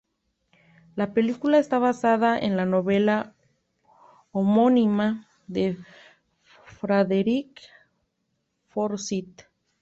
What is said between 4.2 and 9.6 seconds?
homónima de Frederick Forsyth.